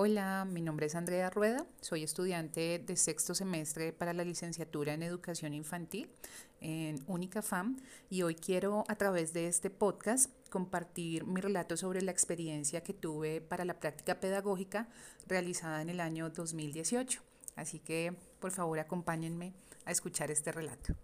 [0.00, 5.02] Hola, mi nombre es Andrea Rueda, soy estudiante de sexto semestre para la licenciatura en
[5.02, 6.08] educación infantil
[6.60, 12.12] en Unicafam y hoy quiero a través de este podcast compartir mi relato sobre la
[12.12, 14.86] experiencia que tuve para la práctica pedagógica
[15.26, 17.20] realizada en el año 2018.
[17.56, 19.52] Así que por favor acompáñenme
[19.84, 20.94] a escuchar este relato.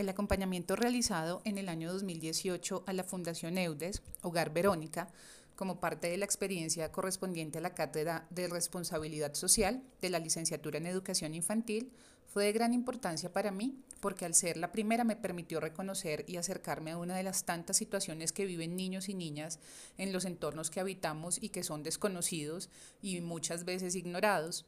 [0.00, 5.08] El acompañamiento realizado en el año 2018 a la Fundación EUDES, Hogar Verónica,
[5.56, 10.78] como parte de la experiencia correspondiente a la Cátedra de Responsabilidad Social de la Licenciatura
[10.78, 11.92] en Educación Infantil,
[12.24, 16.38] fue de gran importancia para mí porque al ser la primera me permitió reconocer y
[16.38, 19.58] acercarme a una de las tantas situaciones que viven niños y niñas
[19.98, 22.70] en los entornos que habitamos y que son desconocidos
[23.02, 24.64] y muchas veces ignorados.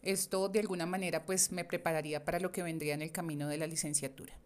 [0.00, 3.58] Esto de alguna manera pues me prepararía para lo que vendría en el camino de
[3.58, 4.41] la licenciatura.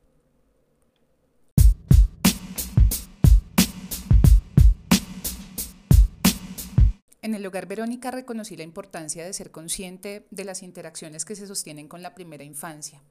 [7.27, 11.49] En el hogar Verónica reconocí la importancia de ser consciente de las interacciones que se
[11.49, 13.03] sostienen con la primera infancia.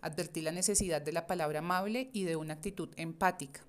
[0.00, 3.60] Advertí la necesidad de la palabra amable y de una actitud empática.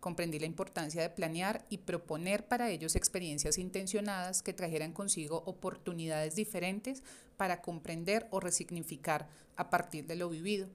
[0.00, 6.34] Comprendí la importancia de planear y proponer para ellos experiencias intencionadas que trajeran consigo oportunidades
[6.34, 7.04] diferentes
[7.36, 10.66] para comprender o resignificar a partir de lo vivido,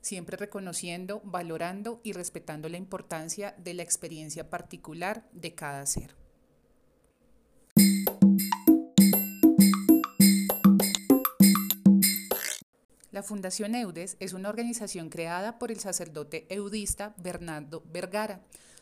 [0.00, 6.23] siempre reconociendo, valorando y respetando la importancia de la experiencia particular de cada ser.
[13.14, 18.40] La Fundación Eudes es una organización creada por el sacerdote eudista Bernardo Vergara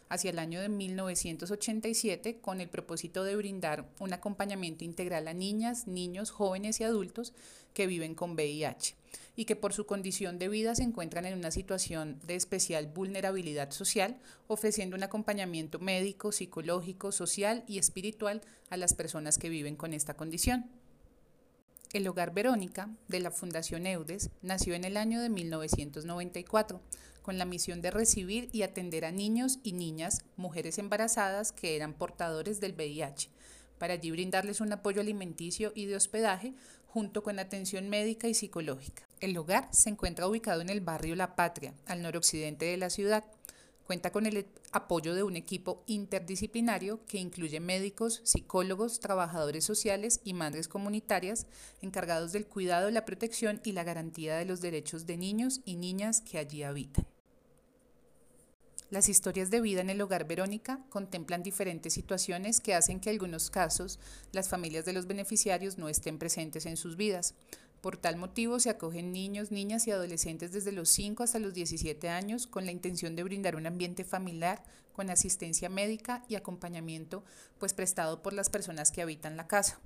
[0.09, 5.87] hacia el año de 1987 con el propósito de brindar un acompañamiento integral a niñas,
[5.87, 7.35] niños, jóvenes y adultos
[7.75, 8.95] que viven con VIH
[9.37, 13.71] y que por su condición de vida se encuentran en una situación de especial vulnerabilidad
[13.71, 14.17] social,
[14.47, 20.15] ofreciendo un acompañamiento médico, psicológico, social y espiritual a las personas que viven con esta
[20.15, 20.71] condición.
[21.93, 26.81] El Hogar Verónica de la Fundación Eudes nació en el año de 1994
[27.21, 31.93] con la misión de recibir y atender a niños y niñas, mujeres embarazadas que eran
[31.93, 33.29] portadores del VIH,
[33.77, 36.55] para allí brindarles un apoyo alimenticio y de hospedaje
[36.87, 39.07] junto con atención médica y psicológica.
[39.21, 43.25] El hogar se encuentra ubicado en el barrio La Patria, al noroccidente de la ciudad.
[43.93, 50.33] Cuenta con el apoyo de un equipo interdisciplinario que incluye médicos, psicólogos, trabajadores sociales y
[50.33, 51.47] madres comunitarias
[51.83, 56.23] encargados del cuidado, la protección y la garantía de los derechos de niños y niñas
[56.23, 57.07] que allí habitan.
[58.89, 63.17] Las historias de vida en el hogar Verónica contemplan diferentes situaciones que hacen que en
[63.17, 64.01] algunos casos
[64.33, 67.35] las familias de los beneficiarios no estén presentes en sus vidas,
[67.83, 72.09] por tal motivo se acogen niños, niñas y adolescentes desde los 5 hasta los 17
[72.09, 74.63] años con la intención de brindar un ambiente familiar
[74.93, 77.25] con asistencia médica y acompañamiento
[77.59, 79.81] pues prestado por las personas que habitan la casa.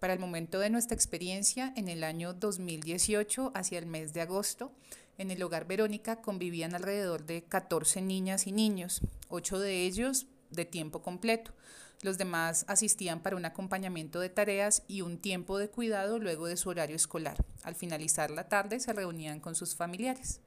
[0.00, 4.72] Para el momento de nuestra experiencia, en el año 2018, hacia el mes de agosto,
[5.16, 10.64] en el hogar Verónica convivían alrededor de 14 niñas y niños, 8 de ellos de
[10.64, 11.52] tiempo completo.
[12.02, 16.56] Los demás asistían para un acompañamiento de tareas y un tiempo de cuidado luego de
[16.56, 17.44] su horario escolar.
[17.62, 20.40] Al finalizar la tarde se reunían con sus familiares.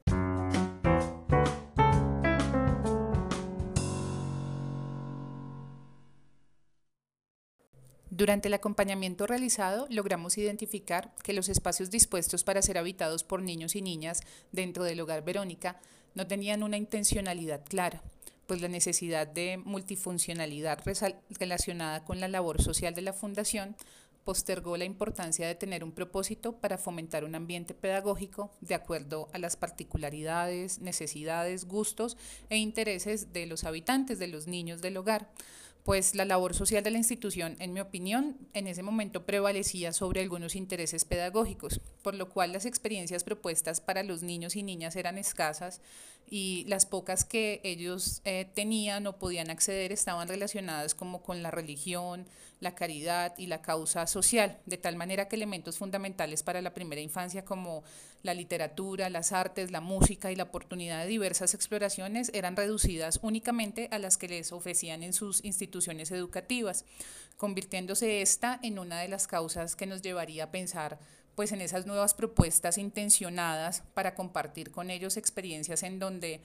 [8.10, 13.76] Durante el acompañamiento realizado logramos identificar que los espacios dispuestos para ser habitados por niños
[13.76, 15.80] y niñas dentro del hogar Verónica
[16.14, 18.02] no tenían una intencionalidad clara
[18.46, 20.80] pues la necesidad de multifuncionalidad
[21.38, 23.76] relacionada con la labor social de la Fundación
[24.24, 29.38] postergó la importancia de tener un propósito para fomentar un ambiente pedagógico de acuerdo a
[29.38, 32.16] las particularidades, necesidades, gustos
[32.48, 35.28] e intereses de los habitantes, de los niños del hogar
[35.84, 40.22] pues la labor social de la institución, en mi opinión, en ese momento prevalecía sobre
[40.22, 45.18] algunos intereses pedagógicos, por lo cual las experiencias propuestas para los niños y niñas eran
[45.18, 45.82] escasas
[46.26, 51.50] y las pocas que ellos eh, tenían o podían acceder estaban relacionadas como con la
[51.50, 52.26] religión,
[52.64, 57.00] la caridad y la causa social, de tal manera que elementos fundamentales para la primera
[57.00, 57.84] infancia como
[58.22, 63.88] la literatura, las artes, la música y la oportunidad de diversas exploraciones eran reducidas únicamente
[63.92, 66.84] a las que les ofrecían en sus instituciones educativas,
[67.36, 70.98] convirtiéndose esta en una de las causas que nos llevaría a pensar
[71.34, 76.40] pues en esas nuevas propuestas intencionadas para compartir con ellos experiencias en donde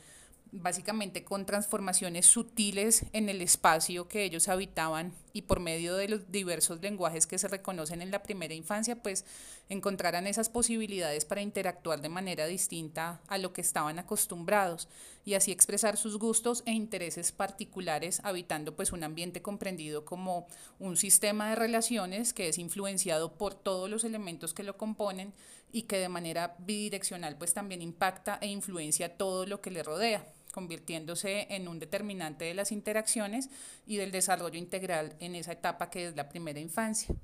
[0.52, 6.32] básicamente con transformaciones sutiles en el espacio que ellos habitaban y por medio de los
[6.32, 9.26] diversos lenguajes que se reconocen en la primera infancia, pues
[9.70, 14.88] encontraran esas posibilidades para interactuar de manera distinta a lo que estaban acostumbrados
[15.24, 20.48] y así expresar sus gustos e intereses particulares, habitando pues un ambiente comprendido como
[20.80, 25.34] un sistema de relaciones que es influenciado por todos los elementos que lo componen
[25.72, 30.26] y que de manera bidireccional pues también impacta e influencia todo lo que le rodea
[30.52, 33.50] convirtiéndose en un determinante de las interacciones
[33.86, 37.16] y del desarrollo integral en esa etapa que es la primera infancia.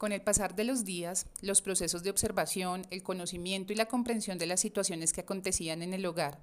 [0.00, 4.38] Con el pasar de los días, los procesos de observación, el conocimiento y la comprensión
[4.38, 6.38] de las situaciones que acontecían en el hogar,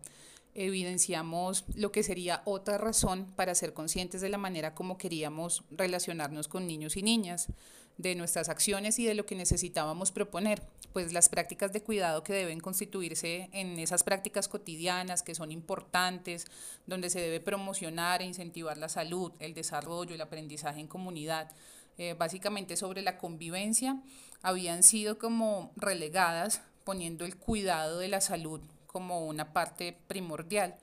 [0.58, 6.48] evidenciamos lo que sería otra razón para ser conscientes de la manera como queríamos relacionarnos
[6.48, 7.48] con niños y niñas,
[7.98, 10.62] de nuestras acciones y de lo que necesitábamos proponer,
[10.94, 16.46] pues las prácticas de cuidado que deben constituirse en esas prácticas cotidianas que son importantes,
[16.86, 21.52] donde se debe promocionar e incentivar la salud, el desarrollo, el aprendizaje en comunidad,
[21.98, 24.00] eh, básicamente sobre la convivencia,
[24.44, 30.76] habían sido como relegadas poniendo el cuidado de la salud como una parte primordial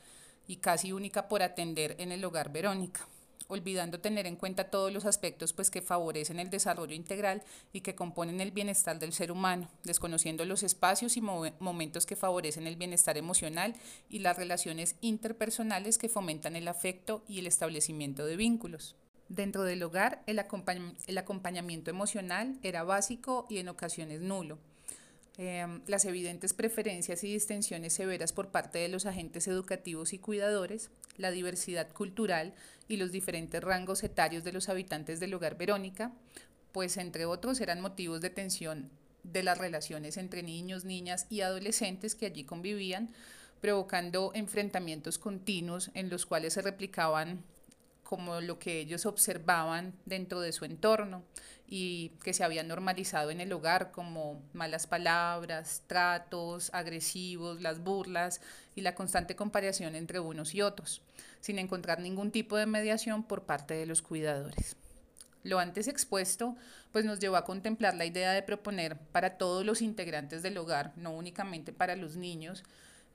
[0.46, 3.08] y casi única por atender en el hogar Verónica
[3.48, 7.42] olvidando tener en cuenta todos los aspectos pues, que favorecen el desarrollo integral
[7.72, 12.66] y que componen el bienestar del ser humano, desconociendo los espacios y momentos que favorecen
[12.66, 13.74] el bienestar emocional
[14.08, 18.96] y las relaciones interpersonales que fomentan el afecto y el establecimiento de vínculos.
[19.28, 20.42] Dentro del hogar, el,
[21.06, 24.58] el acompañamiento emocional era básico y en ocasiones nulo.
[25.36, 30.90] Em, las evidentes preferencias y distensiones severas por parte de los agentes educativos y cuidadores,
[31.16, 32.54] la diversidad cultural
[32.86, 36.12] y los diferentes rangos etarios de los habitantes del hogar Verónica,
[36.70, 38.90] pues entre otros eran motivos de tensión
[39.24, 43.10] de las relaciones entre niños, niñas y adolescentes que allí convivían,
[43.60, 47.42] provocando enfrentamientos continuos en los cuales se replicaban
[48.04, 51.24] como lo que ellos observaban dentro de su entorno
[51.66, 58.40] y que se había normalizado en el hogar como malas palabras, tratos agresivos, las burlas
[58.76, 61.02] y la constante comparación entre unos y otros,
[61.40, 64.76] sin encontrar ningún tipo de mediación por parte de los cuidadores.
[65.42, 66.56] Lo antes expuesto
[66.92, 70.92] pues nos llevó a contemplar la idea de proponer para todos los integrantes del hogar,
[70.96, 72.62] no únicamente para los niños,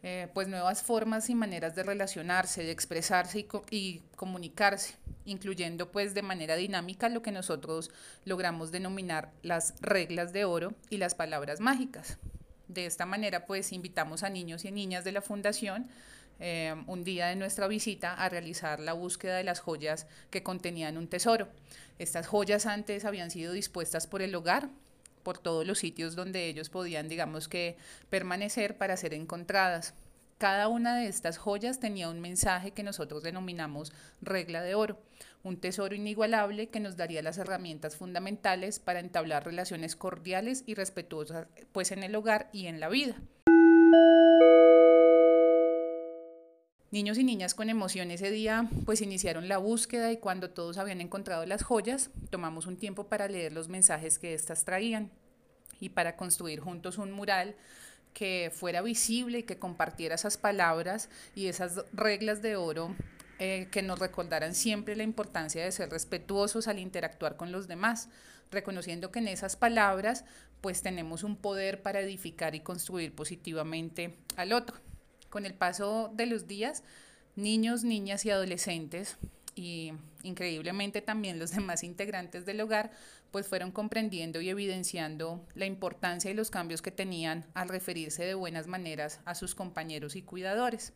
[0.02, 6.22] eh, pues nuevas formas y maneras de relacionarse, de expresarse y, comunicarse, incluyendo pues de
[6.22, 7.92] manera dinámica lo que nosotros
[8.24, 12.18] logramos denominar las reglas de oro y las palabras mágicas.
[12.70, 15.90] De esta manera pues invitamos a niños y niñas de la fundación
[16.40, 20.98] eh, un día de nuestra visita a realizar la búsqueda de las joyas que contenían
[20.98, 21.50] un tesoro.
[21.98, 24.70] Estas joyas antes habían sido dispuestas por el hogar,
[25.24, 27.78] por todos los sitios donde ellos podían, digamos que,
[28.10, 29.94] permanecer para ser encontradas.
[30.40, 34.98] Cada una de estas joyas tenía un mensaje que nosotros denominamos regla de oro,
[35.44, 41.48] un tesoro inigualable que nos daría las herramientas fundamentales para entablar relaciones cordiales y respetuosas
[41.74, 43.18] pues en el hogar y en la vida.
[46.92, 51.02] Niños y niñas con emoción ese día pues iniciaron la búsqueda y cuando todos habían
[51.02, 55.12] encontrado las joyas, tomamos un tiempo para leer los mensajes que éstas traían
[55.80, 57.56] y para construir juntos un mural
[58.16, 62.96] que fuera visible y que compartiera esas palabras y esas reglas de oro
[63.38, 68.10] eh, que nos recordaran siempre la importancia de ser respetuosos al interactuar con los demás,
[68.50, 70.26] reconociendo que en esas palabras
[70.60, 74.89] pues tenemos un poder para edificar y construir positivamente al otro.
[75.30, 76.84] Con el paso de los días,
[77.36, 79.18] niños, niñas y adolescentes
[79.56, 79.92] y
[80.24, 82.92] increíblemente también los demás integrantes del hogar,
[83.32, 88.34] pues fueron comprendiendo y evidenciando la importancia y los cambios que tenían al referirse de
[88.34, 90.94] buenas maneras a sus compañeros y cuidadores.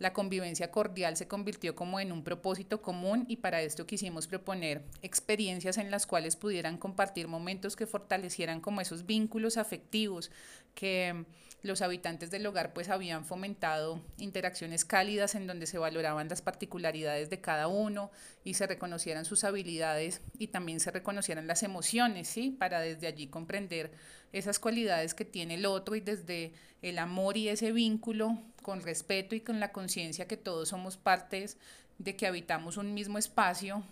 [0.00, 4.82] La convivencia cordial se convirtió como en un propósito común y para esto quisimos proponer
[5.02, 10.30] experiencias en las cuales pudieran compartir momentos que fortalecieran como esos vínculos afectivos
[10.74, 11.26] que
[11.62, 17.30] los habitantes del hogar pues habían fomentado interacciones cálidas en donde se valoraban las particularidades
[17.30, 18.10] de cada uno
[18.44, 22.50] y se reconocieran sus habilidades y también se reconocieran las emociones, ¿sí?
[22.50, 23.92] Para desde allí comprender
[24.32, 26.52] esas cualidades que tiene el otro y desde
[26.82, 31.58] el amor y ese vínculo con respeto y con la conciencia que todos somos partes
[31.98, 33.82] de que habitamos un mismo espacio,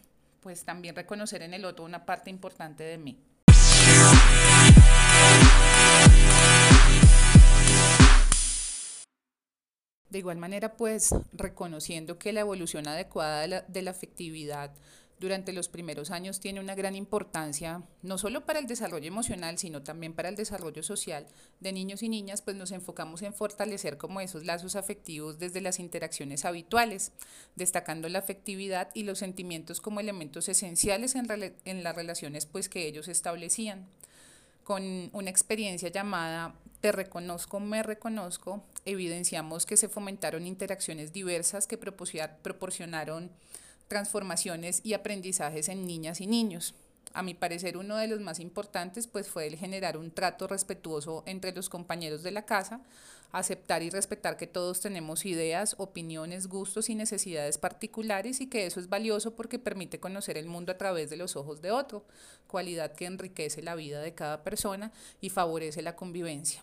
[0.40, 3.18] pues también reconocer en el otro una parte importante de mí.
[10.10, 14.72] De igual manera, pues reconociendo que la evolución adecuada de la, afectividad
[15.20, 19.82] durante los primeros años tiene una gran importancia, no solo para el desarrollo emocional, sino
[19.82, 21.26] también para el desarrollo social
[21.60, 25.78] de niños y niñas, pues nos enfocamos en fortalecer como esos lazos afectivos desde las
[25.78, 27.12] interacciones habituales,
[27.56, 31.26] destacando la afectividad y los sentimientos como elementos esenciales en,
[31.64, 33.86] en las relaciones pues que ellos establecían.
[34.64, 41.76] Con una experiencia llamada Te reconozco, me reconozco, evidenciamos que se fomentaron interacciones diversas que
[41.76, 43.32] proporcionaron
[43.88, 46.74] transformaciones y aprendizajes en niñas y niños.
[47.14, 51.24] A mi parecer, uno de los más importantes pues, fue el generar un trato respetuoso
[51.26, 52.80] entre los compañeros de la casa,
[53.32, 58.78] aceptar y respetar que todos tenemos ideas, opiniones, gustos y necesidades particulares y que eso
[58.78, 62.04] es valioso porque permite conocer el mundo a través de los ojos de otro,
[62.46, 66.62] cualidad que enriquece la vida de cada persona y favorece la convivencia.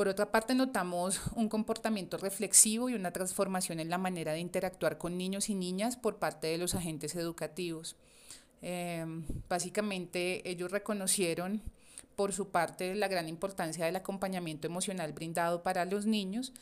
[0.00, 4.96] Por otra parte, notamos un comportamiento reflexivo y una transformación en la manera de interactuar
[4.96, 7.96] con niños y niñas por parte de los agentes educativos.
[8.62, 11.60] Em, básicamente, ellos reconocieron
[12.16, 16.54] por su parte la gran importancia del acompañamiento emocional brindado para los niños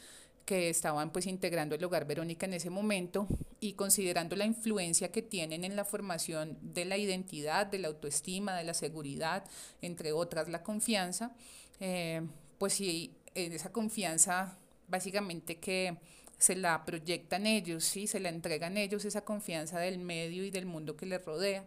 [0.45, 3.28] que estaban pues integrando el hogar Verónica en ese momento
[3.61, 8.57] y considerando la influencia que tienen en la formación de la identidad, de la autoestima,
[8.57, 9.45] de la seguridad,
[9.80, 11.30] entre otras la confianza,
[11.78, 12.26] eh,
[12.59, 13.14] pues sí
[13.47, 15.97] esa confianza básicamente que
[16.38, 18.07] se la proyectan ellos, ¿sí?
[18.07, 21.64] se la entregan ellos esa confianza del medio y del mundo que les rodea.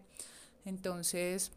[0.65, 1.51] Entonces,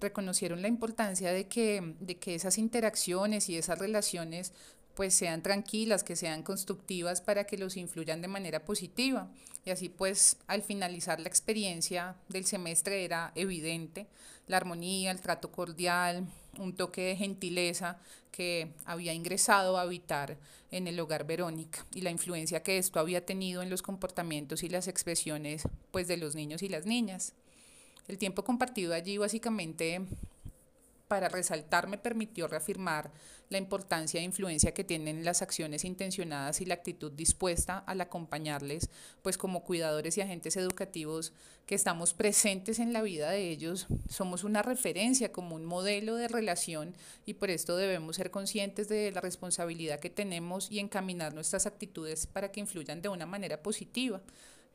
[0.00, 4.52] reconocieron la importancia de que, de que esas interacciones y esas relaciones
[4.94, 9.28] pues sean tranquilas, que sean constructivas para que los influyan de manera positiva.
[9.64, 14.06] Y así pues al finalizar la experiencia del semestre era evidente
[14.46, 16.26] la armonía, el trato cordial,
[16.58, 17.98] un toque de gentileza
[18.30, 20.36] que había ingresado a habitar
[20.70, 24.68] en el hogar Verónica y la influencia que esto había tenido en los comportamientos y
[24.68, 27.32] las expresiones pues de los niños y las niñas.
[28.08, 30.02] El tiempo compartido allí básicamente
[31.08, 33.10] para resaltar me permitió reafirmar
[33.50, 38.88] la importancia e influencia que tienen las acciones intencionadas y la actitud dispuesta al acompañarles,
[39.22, 41.32] pues como cuidadores y agentes educativos
[41.66, 46.28] que estamos presentes en la vida de ellos, somos una referencia como un modelo de
[46.28, 46.94] relación
[47.26, 52.26] y por esto debemos ser conscientes de la responsabilidad que tenemos y encaminar nuestras actitudes
[52.26, 54.22] para que influyan de una manera positiva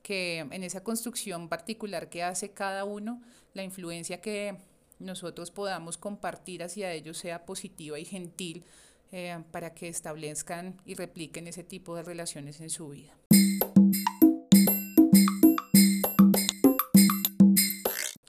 [0.04, 3.22] que en esa construcción particular que hace cada uno,
[3.54, 4.56] la influencia que
[5.00, 8.66] nosotros podamos compartir hacia ellos sea positiva y gentil
[9.12, 13.14] eh, para que establezcan y repliquen ese tipo de relaciones en su vida.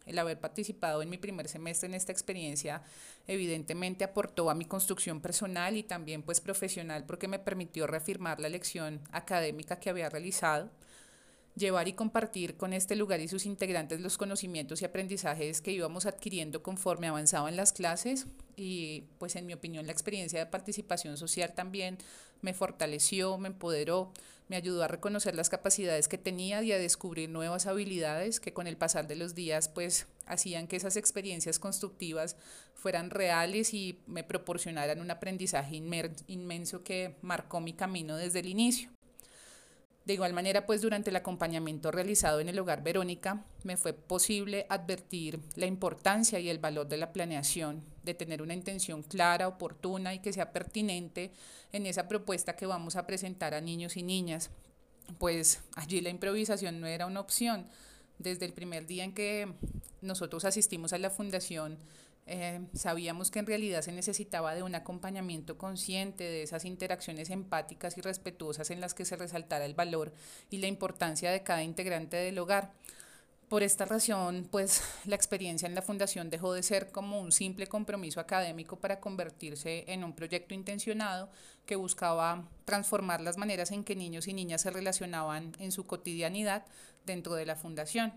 [0.06, 2.82] El haber participado en mi primer semestre en esta experiencia
[3.26, 8.48] evidentemente aportó a mi construcción personal y también pues profesional porque me permitió reafirmar la
[8.48, 10.70] lección académica que había realizado
[11.56, 16.06] llevar y compartir con este lugar y sus integrantes los conocimientos y aprendizajes que íbamos
[16.06, 18.26] adquiriendo conforme avanzaban las clases
[18.56, 21.98] y pues en mi opinión la experiencia de participación social también
[22.40, 24.12] me fortaleció, me empoderó,
[24.48, 28.66] me ayudó a reconocer las capacidades que tenía y a descubrir nuevas habilidades que con
[28.66, 32.36] el pasar de los días pues hacían que esas experiencias constructivas
[32.74, 38.90] fueran reales y me proporcionaran un aprendizaje inmenso que marcó mi camino desde el inicio.
[40.10, 44.66] De igual manera, pues durante el acompañamiento realizado en el hogar Verónica, me fue posible
[44.68, 50.12] advertir la importancia y el valor de la planeación, de tener una intención clara, oportuna
[50.12, 51.30] y que sea pertinente
[51.70, 54.50] en esa propuesta que vamos a presentar a niños y niñas.
[55.18, 57.68] Pues allí la improvisación no era una opción.
[58.18, 59.52] Desde el primer día en que
[60.00, 61.78] nosotros asistimos a la fundación,
[62.26, 67.98] eh, sabíamos que en realidad se necesitaba de un acompañamiento consciente, de esas interacciones empáticas
[67.98, 70.12] y respetuosas en las que se resaltara el valor
[70.48, 72.72] y la importancia de cada integrante del hogar.
[73.48, 77.66] Por esta razón, pues la experiencia en la fundación dejó de ser como un simple
[77.66, 81.30] compromiso académico para convertirse en un proyecto intencionado
[81.66, 86.64] que buscaba transformar las maneras en que niños y niñas se relacionaban en su cotidianidad
[87.04, 88.12] dentro de la fundación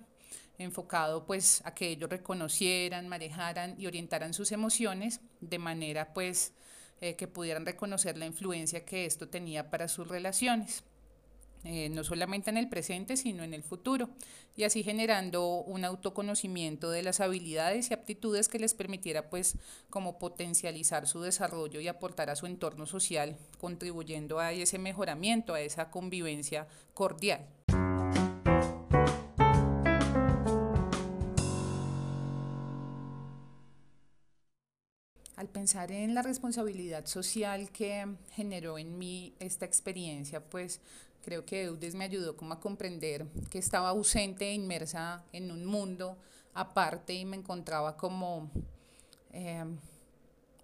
[0.58, 6.54] enfocado pues a que ellos reconocieran, manejaran y orientaran sus emociones de manera pues
[7.02, 10.84] eh, que pudieran reconocer la influencia que esto tenía para sus relaciones.
[11.66, 14.10] Eh, no solamente en el presente, sino en el futuro,
[14.58, 19.56] y así generando un autoconocimiento de las habilidades y aptitudes que les permitiera pues
[19.90, 25.62] como potencializar su desarrollo y aportar a su entorno social, contribuyendo a ese mejoramiento, a
[25.62, 27.48] esa convivencia cordial.
[35.54, 40.82] Pensar en la responsabilidad social que generó en mí esta experiencia, pues
[41.24, 45.66] creo que Eudes me ayudó como a comprender que estaba ausente e inmersa en un
[45.66, 46.18] mundo
[46.54, 48.52] aparte y me encontraba como
[49.32, 49.64] eh,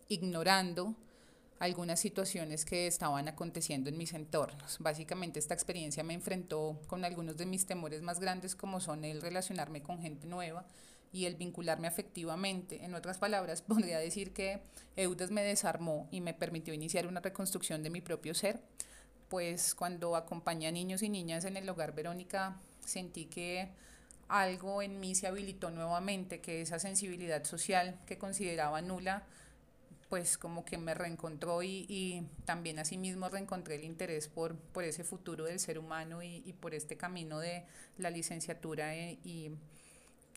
[0.10, 0.96] ignorando
[1.60, 4.78] algunas situaciones que estaban aconteciendo en mis entornos.
[4.80, 9.22] Básicamente esta experiencia me enfrentó con algunos de mis temores más grandes como son el
[9.22, 10.66] relacionarme con gente nueva
[11.12, 12.84] y el vincularme afectivamente.
[12.84, 14.62] En otras palabras, podría decir que
[14.96, 18.62] Eudes me desarmó y me permitió iniciar una reconstrucción de mi propio ser,
[19.30, 23.70] pues cuando acompañé a niños y niñas en el hogar Verónica sentí que
[24.28, 29.26] algo en mí se habilitó nuevamente, que esa sensibilidad social que consideraba nula,
[30.08, 35.04] pues como que me reencontró y, y también asimismo reencontré el interés por, por ese
[35.04, 37.64] futuro del ser humano y, y por este camino de
[37.98, 39.52] la licenciatura eh, y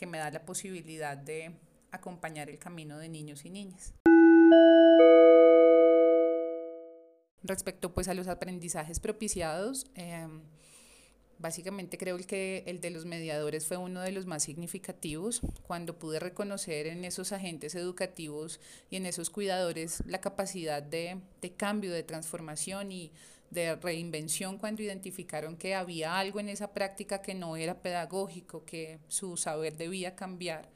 [0.02, 1.52] que me da la posibilidad de
[1.92, 3.94] acompañar el camino de niños y niñas.
[7.44, 10.26] Respecto pues a los aprendizajes propiciados, eh,
[11.38, 16.20] Básicamente creo que el de los mediadores fue uno de los más significativos cuando pude
[16.20, 22.04] reconocer en esos agentes educativos y en esos cuidadores la capacidad de, de cambio, de
[22.04, 23.10] transformación y
[23.52, 28.98] de reinvención cuando identificaron que había algo en esa práctica que no era pedagógico, que
[29.08, 30.68] su saber debía cambiar.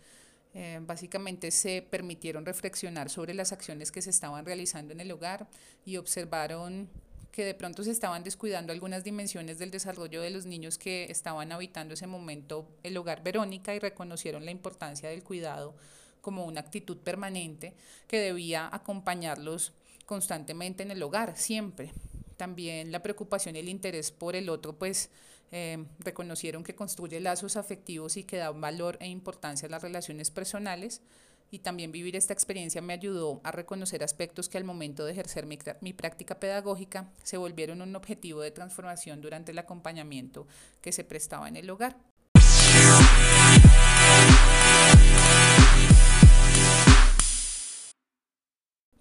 [0.52, 5.48] Eh, básicamente se permitieron reflexionar sobre las acciones que se estaban realizando en el hogar
[5.84, 6.88] y observaron
[7.32, 11.52] que de pronto se estaban descuidando algunas dimensiones del desarrollo de los niños que estaban
[11.52, 15.74] habitando ese momento el hogar Verónica y reconocieron la importancia del cuidado
[16.22, 17.74] como una actitud permanente
[18.08, 19.74] que debía acompañarlos
[20.06, 21.92] constantemente en el hogar, siempre.
[22.36, 25.10] También la preocupación y el interés por el otro, pues
[25.52, 30.30] eh, reconocieron que construye lazos afectivos y que da valor e importancia a las relaciones
[30.30, 31.02] personales
[31.50, 35.46] y también vivir esta experiencia me ayudó a reconocer aspectos que al momento de ejercer
[35.46, 40.46] mi, mi, práctica pedagógica se volvieron un objetivo de transformación durante el acompañamiento
[40.80, 41.96] que se prestaba en el hogar.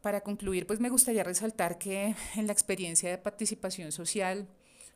[0.05, 4.47] Para concluir, pues me gustaría resaltar que en la experiencia de participación social,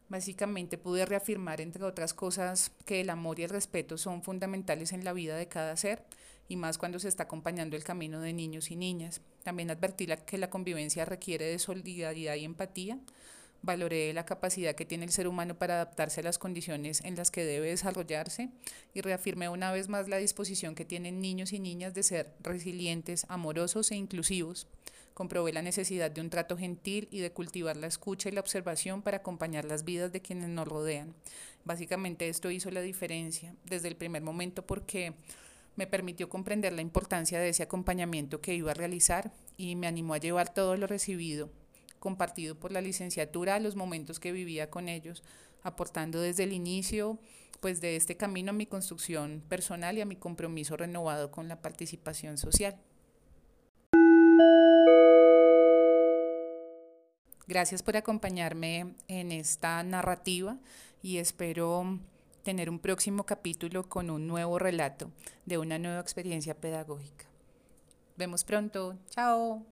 [0.07, 5.03] básicamente pude reafirmar, entre otras cosas, que el amor y el respeto son fundamentales en
[5.03, 6.05] la vida de cada ser
[6.47, 9.21] y más cuando se está acompañando el camino de niños y niñas.
[9.41, 12.99] También advertí que la convivencia requiere de solidaridad y empatía.
[13.61, 17.29] Valoré la capacidad que tiene el ser humano para adaptarse a las condiciones en las
[17.29, 18.49] que debe desarrollarse
[18.93, 23.25] y reafirmé una vez más la disposición que tienen niños y niñas de ser resilientes,
[23.27, 24.67] amorosos e inclusivos.
[25.13, 29.01] Comprobé la necesidad de un trato gentil y de cultivar la escucha y la observación
[29.01, 31.13] para acompañar las vidas de quienes nos rodean.
[31.65, 35.13] Básicamente esto hizo la diferencia desde el primer momento porque
[35.75, 40.13] me permitió comprender la importancia de ese acompañamiento que iba a realizar y me animó
[40.13, 41.49] a llevar todo lo recibido,
[41.99, 45.23] compartido por la licenciatura los momentos que vivía con ellos,
[45.63, 47.19] aportando desde el inicio
[47.59, 51.61] pues de este camino a mi construcción personal y a mi compromiso renovado con la
[51.61, 52.77] participación social.
[57.47, 60.57] Gracias por acompañarme en esta narrativa
[61.01, 61.99] y espero
[62.43, 65.11] tener un próximo capítulo con un nuevo relato
[65.45, 67.25] de una nueva experiencia pedagógica.
[68.17, 68.97] Vemos pronto.
[69.09, 69.65] Chao.